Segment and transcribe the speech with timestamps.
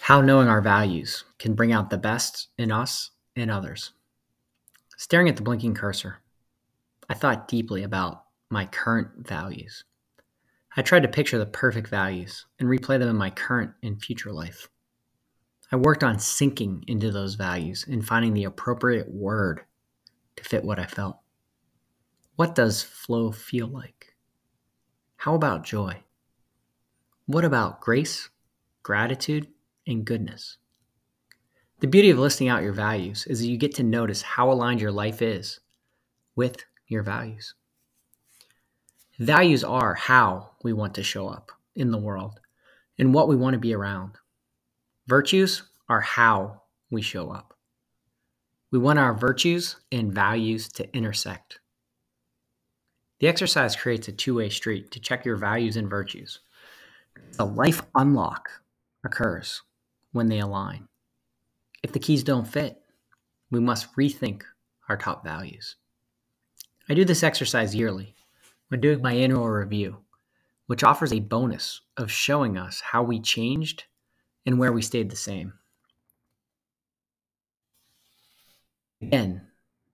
[0.00, 3.92] How knowing our values can bring out the best in us and others.
[4.96, 6.20] Staring at the blinking cursor,
[7.08, 9.84] I thought deeply about my current values.
[10.74, 14.32] I tried to picture the perfect values and replay them in my current and future
[14.32, 14.68] life.
[15.70, 19.60] I worked on sinking into those values and finding the appropriate word
[20.36, 21.18] to fit what I felt.
[22.36, 24.14] What does flow feel like?
[25.18, 26.02] How about joy?
[27.26, 28.30] What about grace,
[28.82, 29.46] gratitude,
[29.86, 30.58] and goodness?
[31.80, 34.82] The beauty of listing out your values is that you get to notice how aligned
[34.82, 35.60] your life is
[36.36, 37.54] with your values.
[39.18, 42.40] Values are how we want to show up in the world
[42.98, 44.12] and what we want to be around.
[45.06, 47.54] Virtues are how we show up.
[48.70, 51.60] We want our virtues and values to intersect.
[53.20, 56.40] The exercise creates a two way street to check your values and virtues.
[57.32, 58.48] The life unlock
[59.04, 59.62] occurs
[60.12, 60.88] when they align.
[61.82, 62.80] If the keys don't fit,
[63.50, 64.42] we must rethink
[64.88, 65.76] our top values.
[66.88, 68.14] I do this exercise yearly
[68.68, 69.98] when doing my annual review,
[70.66, 73.84] which offers a bonus of showing us how we changed
[74.46, 75.52] and where we stayed the same.
[79.02, 79.42] Again,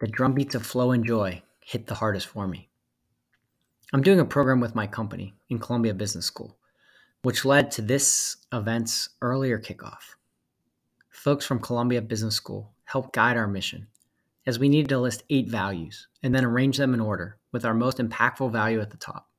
[0.00, 2.68] the drumbeats of flow and joy hit the hardest for me.
[3.92, 6.56] I'm doing a program with my company in Columbia Business School,
[7.24, 10.16] which led to this event's earlier kickoff.
[11.08, 13.86] Folks from Columbia Business School helped guide our mission
[14.46, 17.72] as we needed to list eight values and then arrange them in order with our
[17.72, 19.30] most impactful value at the top.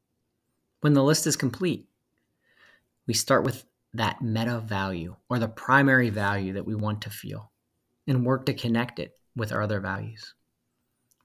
[0.81, 1.87] When the list is complete,
[3.05, 7.51] we start with that meta value or the primary value that we want to feel
[8.07, 10.33] and work to connect it with our other values.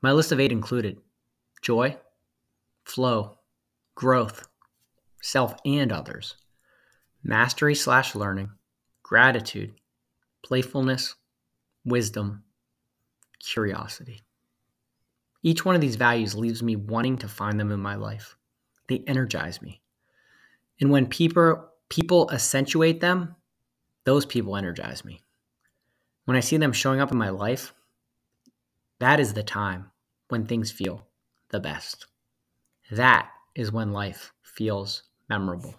[0.02, 1.00] My list of eight included
[1.62, 1.96] joy,
[2.84, 3.38] flow,
[3.94, 4.46] growth,
[5.22, 6.36] self and others,
[7.22, 8.50] mastery slash learning,
[9.02, 9.74] gratitude,
[10.42, 11.14] playfulness,
[11.84, 12.44] wisdom,
[13.38, 14.22] curiosity.
[15.42, 18.36] Each one of these values leaves me wanting to find them in my life.
[18.88, 19.80] They energize me.
[20.80, 23.34] And when people people accentuate them,
[24.04, 25.20] those people energize me.
[26.24, 27.74] When I see them showing up in my life,
[29.00, 29.90] that is the time
[30.28, 31.06] when things feel
[31.50, 32.06] the best.
[32.90, 35.74] That is when life feels memorable.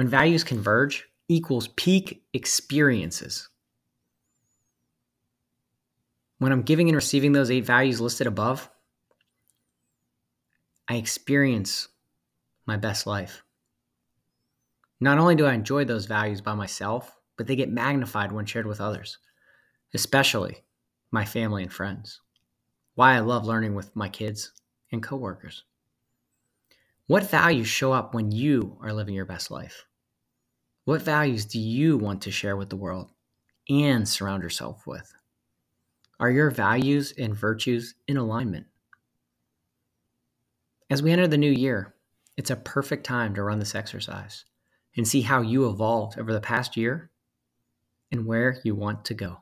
[0.00, 3.50] When values converge equals peak experiences.
[6.38, 8.70] When I'm giving and receiving those eight values listed above,
[10.88, 11.88] I experience
[12.64, 13.42] my best life.
[15.00, 18.66] Not only do I enjoy those values by myself, but they get magnified when shared
[18.66, 19.18] with others,
[19.92, 20.64] especially
[21.10, 22.22] my family and friends.
[22.94, 24.50] Why I love learning with my kids
[24.92, 25.64] and coworkers.
[27.06, 29.84] What values show up when you are living your best life?
[30.90, 33.10] What values do you want to share with the world
[33.68, 35.14] and surround yourself with?
[36.18, 38.66] Are your values and virtues in alignment?
[40.90, 41.94] As we enter the new year,
[42.36, 44.44] it's a perfect time to run this exercise
[44.96, 47.12] and see how you evolved over the past year
[48.10, 49.36] and where you want to go.